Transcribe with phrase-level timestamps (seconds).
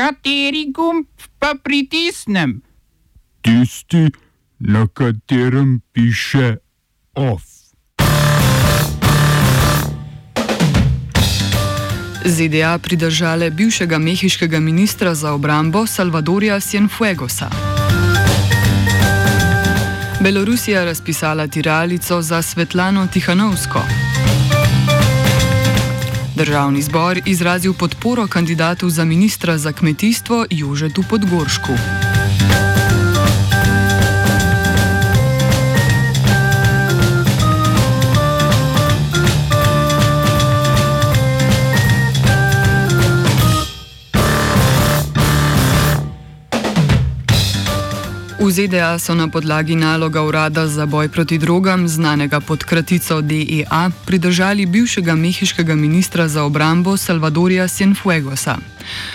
[0.00, 1.04] Kateri gumb
[1.38, 2.62] pa pritisnem?
[3.44, 4.08] Tisti,
[4.58, 6.56] na katerem piše
[7.14, 7.42] OF.
[12.24, 17.50] ZDA pridržale bivšega mehiškega ministra za obrambo Salvadorja Cienfuegosa.
[20.20, 24.09] Belorusija razpisala tiralico za Svetlano Tihanovsko.
[26.40, 31.72] Državni zbor izrazil podporo kandidatu za ministra za kmetijstvo Jožetu Podgoršku.
[48.50, 53.90] V ZDA so na podlagi naloga Urada za boj proti drogam, znanega pod kratico DEA,
[54.06, 58.58] pridržali bivšega mehiškega ministra za obrambo Salvadorja Cienfuegosa.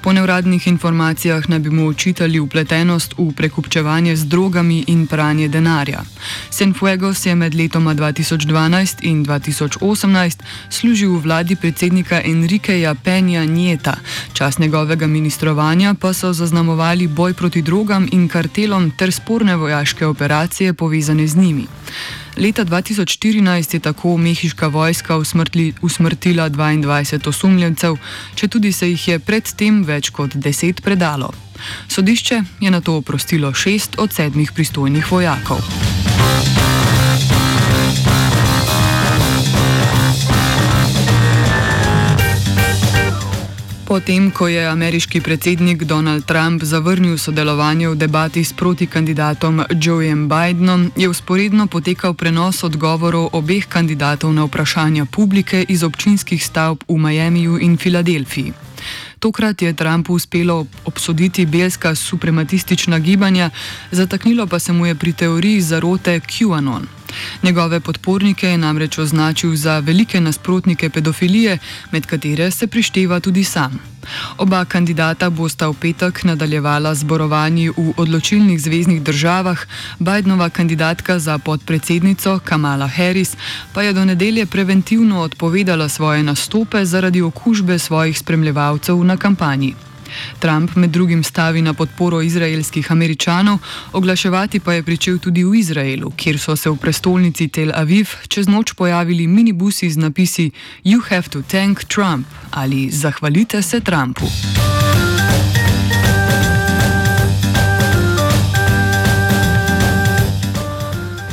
[0.00, 6.04] Po neuradnih informacijah naj bi mu očitali upletenost v prekupčevanje z drogami in pranje denarja.
[6.50, 13.96] Cienfuegos je med letoma 2012 in 2018 služil v vladi predsednika Enrikeja Penja Njeta,
[14.32, 20.74] čas njegovega ministrovanja pa so zaznamovali boj proti drogam in kartelom ter sporne vojaške operacije
[20.74, 21.66] povezane z njimi.
[22.36, 27.96] Leta 2014 je tako mehiška vojska usmrtli, usmrtila 22 osumljencev,
[28.34, 31.32] če tudi se jih je predtem več kot 10 predalo.
[31.88, 35.85] Sodišče je na to oprostilo šest od sedmih pristojnih vojakov.
[43.86, 50.90] Potem, ko je ameriški predsednik Donald Trump zavrnil sodelovanje v debati s protikandidatom Joejem Bidenom,
[50.96, 57.62] je usporedno potekal prenos odgovorov obeh kandidatov na vprašanja publike iz občinskih stavb v Miamiju
[57.62, 58.52] in Filadelfiji.
[59.22, 63.50] Tokrat je Trumpu uspelo obsoditi belska suprematistična gibanja,
[63.90, 66.86] zataknilo pa se mu je pri teoriji zarote QAnon.
[67.42, 71.58] Njegove podpornike je namreč označil za velike nasprotnike pedofilije,
[71.92, 73.96] med katere se prišteva tudi sam.
[74.38, 79.66] Oba kandidata bosta v petek nadaljevala zborovanji v odločilnih zvezdnih državah,
[79.98, 83.36] Bidenova kandidatka za podpredsednico Kamala Harris
[83.72, 89.74] pa je do nedelje preventivno odpovedala svoje nastope zaradi okužbe svojih spremljevalcev na kampanji.
[90.38, 93.58] Trump med drugim stavi na podporo izraelskih američanov,
[93.92, 98.48] oglaševati pa je pričel tudi v Izraelu, kjer so se v prestolnici Tel Aviv čez
[98.48, 100.50] noč pojavili minibusi z napisi
[100.84, 104.26] You have to thank Trump ali Zahvalite se Trumpu.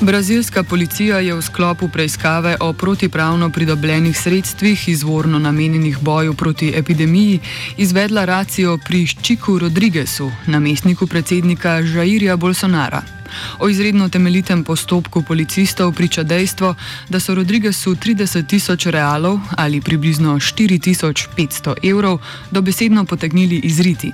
[0.00, 7.40] Brazilska policija je v sklopu preiskave o protipravno pridobljenih sredstvih izvorno namenjenih boju proti epidemiji
[7.76, 13.19] izvedla racijo pri Čiku Rodriguezu, namestniku predsednika Žairja Bolsonara.
[13.58, 16.74] O izredno temeljitem postopku policistov priča dejstvo,
[17.08, 22.18] da so Rodriguezu 30 tisoč realov ali približno 4500 evrov
[22.50, 24.12] dobesedno potegnili izriti.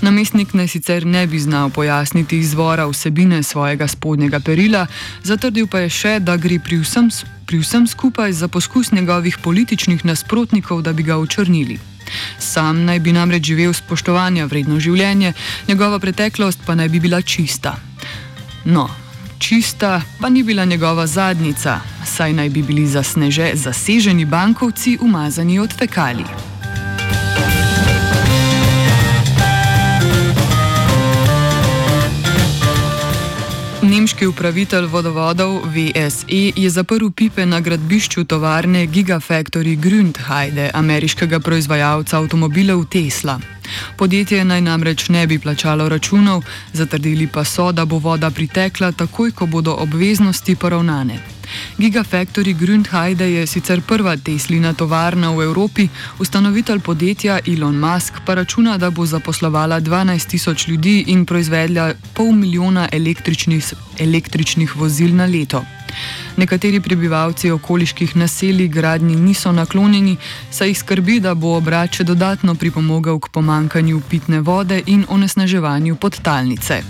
[0.00, 4.86] Namestnik naj sicer ne bi znal pojasniti izvora vsebine svojega spodnjega perila,
[5.22, 7.10] zatrdil pa je še, da gre pri vsem,
[7.46, 11.78] pri vsem skupaj za poskus njegovih političnih nasprotnikov, da bi ga očrnili.
[12.38, 15.32] Sam naj bi namreč živel spoštovanja vredno življenje,
[15.68, 17.76] njegova preteklost pa naj bi bila čista.
[18.64, 18.88] No,
[19.38, 25.72] čista pa ni bila njegova zadnica, saj naj bi bili zasneže, zaseženi bankovci umazani od
[25.78, 26.49] fekali.
[33.90, 42.84] Nemški upravitelj vodovodov VSE je zaprl pipe na gradbišču tovarne Gigafactory Grundheide, ameriškega proizvajalca avtomobilov
[42.86, 43.40] Tesla.
[43.96, 49.32] Podjetje naj namreč ne bi plačalo računov, zatrdili pa so, da bo voda pritekla takoj,
[49.32, 51.39] ko bodo obveznosti poravnane.
[51.78, 55.88] Gigafactory Grundheide je sicer prva Teslina tovarna v Evropi,
[56.18, 62.32] ustanovitelj podjetja Elon Musk pa računa, da bo zaposlovala 12 tisoč ljudi in proizvedla pol
[62.32, 65.64] milijona električnih, električnih vozil na leto.
[66.36, 70.16] Nekateri prebivalci okoliških naselij gradni niso naklonjeni,
[70.50, 75.96] saj jih skrbi, da bo obrat še dodatno pripomogel k pomankanju pitne vode in onesnaževanju
[75.96, 76.82] podtalnice.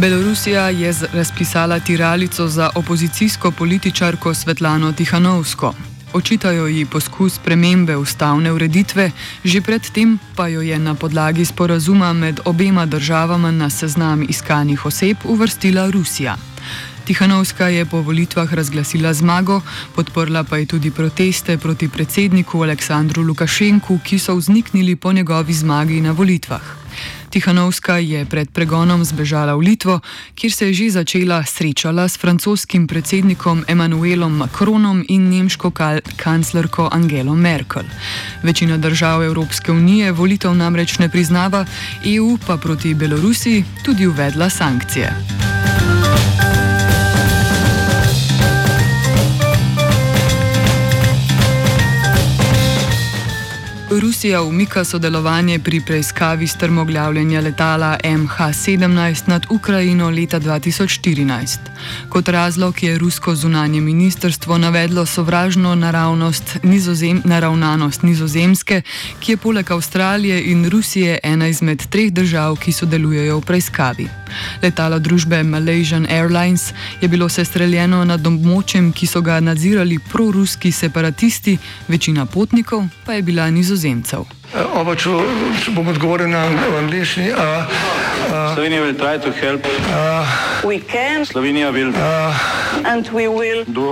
[0.00, 5.74] Belorusija je razpisala tiralico za opozicijsko političarko Svetlano Tihanovsko.
[6.12, 9.10] Očitajo ji poskus premembe ustavne ureditve,
[9.44, 15.16] že predtem pa jo je na podlagi sporazuma med obema državama na seznam iskanih oseb
[15.24, 16.36] uvrstila Rusija.
[17.04, 19.60] Tihanovska je po volitvah razglasila zmago,
[19.94, 26.00] podprla pa je tudi proteste proti predsedniku Aleksandru Lukašenku, ki so vzniknili po njegovi zmagi
[26.00, 26.87] na volitvah.
[27.30, 30.00] Tihanovska je pred pregonom zbežala v Litvo,
[30.34, 35.70] kjer se je že začela srečala s francoskim predsednikom Emmanuelom Macronom in nemško
[36.16, 37.84] kanclerko Angelo Merkel.
[38.42, 41.64] Večina držav Evropske unije volitev namreč ne priznava,
[42.04, 45.47] EU pa proti Belorusiji tudi uvedla sankcije.
[54.00, 61.56] Rusija umika sodelovanje pri preiskavi strmoglavljanja letala MH17 nad Ukrajino leta 2014.
[62.08, 68.82] Kot razlog je rusko zunanje ministrstvo navedlo sovražno naravnost, nizozem, naravnanost nizozemske,
[69.20, 74.08] ki je poleg Avstralije in Rusije ena izmed treh držav, ki sodelujejo v preiskavi.
[74.62, 81.58] Letalo družbe Malaysian Airlines je bilo sestreljeno nad območjem, ki so ga nadzirali proruski separatisti,
[81.88, 83.50] večina potnikov pa je bila
[83.88, 84.26] So.
[84.56, 85.10] Oba, če,
[85.60, 86.46] če bom odgovoril na
[86.80, 87.28] angliški.
[88.54, 91.26] Slovenija bo poskušala pomagati.
[91.28, 92.22] Slovenija bo naredila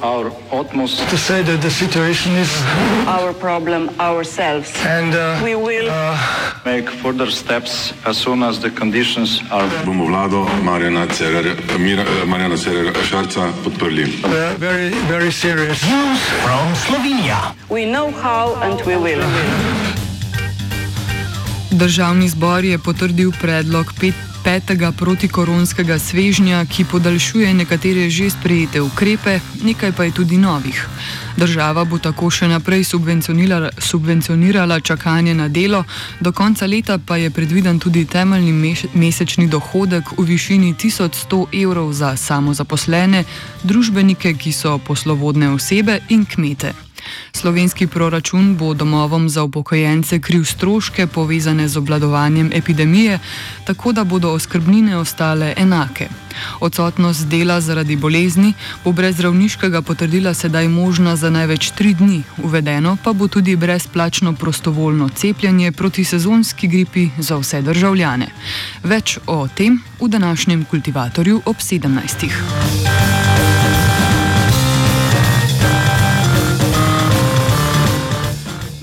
[0.00, 3.88] naš utmost, da bo rekla, da je situacija naš problem,
[4.24, 4.64] sami.
[4.88, 5.12] In
[5.44, 5.90] bomo naredili
[6.64, 9.68] nadaljnje korake, as soon as the conditions are.
[9.84, 11.06] Bomo vlado Marjana
[12.56, 14.04] Cererera Šarca podprli.
[14.58, 17.52] Very, very serious news from Slovenija.
[17.68, 19.22] We know how and we will.
[21.70, 29.40] Državni zbor je potrdil predlog pet, petega protikoronskega svežnja, ki podaljšuje nekatere že sprejete ukrepe,
[29.62, 30.88] nekaj pa je tudi novih.
[31.36, 35.84] Država bo tako še naprej subvencionirala, subvencionirala čakanje na delo,
[36.20, 42.16] do konca leta pa je predviden tudi temeljni mesečni dohodek v višini 1100 evrov za
[42.16, 43.24] samozaposlene,
[43.62, 46.87] družbenike, ki so poslovodne osebe in kmete.
[47.32, 53.18] Slovenski proračun bo domovom za upokojence kriv stroške povezane z obladovanjem epidemije,
[53.64, 56.08] tako da bodo oskrbnine ostale enake.
[56.60, 58.52] Odsotnost dela zaradi bolezni
[58.84, 64.32] bo brez zdravniškega potrdila sedaj možna za največ tri dni, uvedeno pa bo tudi brezplačno
[64.32, 68.26] prostovoljno cepljenje proti sezonski gripi za vse državljane.
[68.82, 73.17] Več o tem v današnjem kultivatorju ob 17.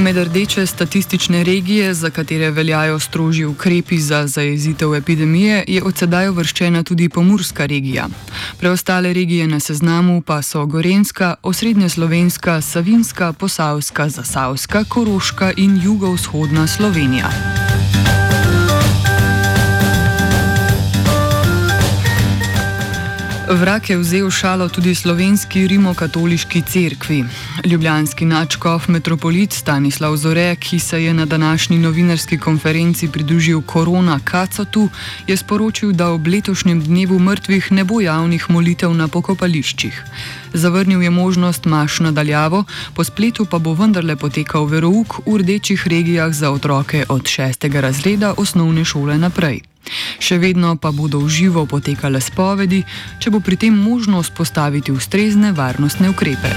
[0.00, 6.28] Med rdeče statistične regije, za katere veljajo strožji ukrepi za zajezitev epidemije, je od sedaj
[6.28, 8.08] uvrščena tudi Pomorska regija.
[8.58, 16.66] Preostale regije na seznamu pa so Gorenska, Osrednja Slovenska, Savinska, Posavska, Zasavska, Koroška in jugovzhodna
[16.66, 17.30] Slovenija.
[23.50, 27.24] Vrak je vzel šalo tudi slovenski rimokatoliški cerkvi.
[27.64, 34.88] Ljubljanski načkov metropolit Stanislav Zore, ki se je na današnji novinarski konferenci pridružil korona Kacotu,
[35.26, 40.04] je sporočil, da ob letošnjem dnevu mrtvih ne bo javnih molitev na pokopališčih.
[40.52, 42.64] Zavrnil je možnost maš nadaljavo,
[42.94, 48.34] po spletu pa bo vendarle potekal verouk v rdečih regijah za otroke od šestega razreda
[48.36, 49.69] osnovne šole naprej.
[50.20, 52.84] Še vedno pa bodo v živo potekale spovedi,
[53.18, 56.52] če bo pri tem možno vzpostaviti ustrezne varnostne ukrepe.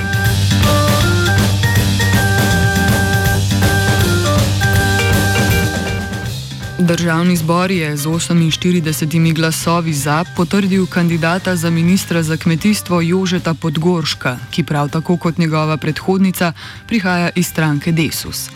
[6.84, 14.38] Državni zbor je z 48 glasovi za potrdil kandidata za ministra za kmetijstvo Jožeta Podgorška,
[14.52, 16.54] ki prav tako kot njegova predhodnica
[16.88, 18.50] prihaja iz stranke Desus.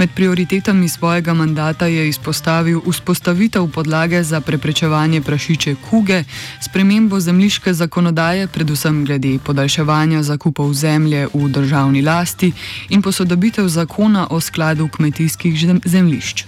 [0.00, 6.24] Med prioritetami svojega mandata je izpostavil vzpostavitev podlage za preprečevanje prašiče kuge,
[6.60, 12.52] spremembo zemljiške zakonodaje, predvsem glede podaljševanja zakupov zemlje v državni lasti
[12.88, 16.44] in posodobitev zakona o skladu kmetijskih zemljišč.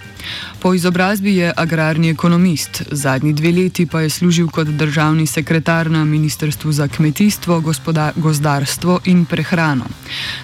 [0.59, 6.05] Po izobrazbi je agrarni ekonomist, zadnji dve leti pa je služil kot državni sekretar na
[6.05, 7.63] Ministrstvu za kmetijstvo,
[8.15, 9.85] gozdarstvo in prehrano.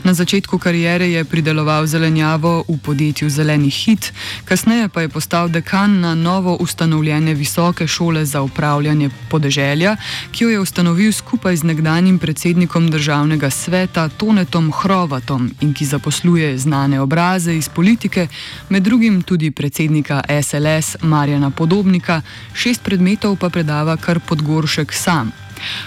[0.03, 4.13] Na začetku karijere je prideloval zelenjavo v podjetju Zeleni Hit,
[4.45, 9.95] kasneje pa je postal dekan na novo ustanovljene visoke šole za upravljanje podeželja,
[10.31, 16.57] ki jo je ustanovil skupaj z nekdanjim predsednikom državnega sveta Tonetom Hrovatom in ki zaposluje
[16.57, 18.27] znane obraze iz politike,
[18.69, 22.21] med drugim tudi predsednika SLS Marjana Podobnika,
[22.53, 25.31] šest predmetov pa predava kar Podgoršek sam.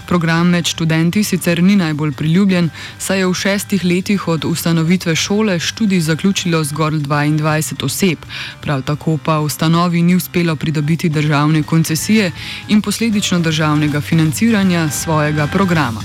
[0.07, 5.59] Program med študenti sicer ni najbolj priljubljen, saj je v šestih letih od ustanovitve šole
[5.61, 8.19] študij zaključilo zgolj 22 oseb,
[8.61, 12.33] prav tako pa ustanovi ni uspelo pridobiti državne koncesije
[12.69, 16.01] in posledično državnega financiranja svojega programa.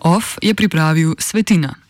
[0.00, 1.80] OF je pripravil Svetina.